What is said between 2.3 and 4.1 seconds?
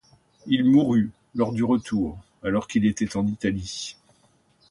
alors qu'il était en Italie.